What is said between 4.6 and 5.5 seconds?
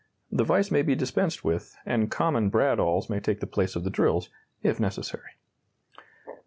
if necessary.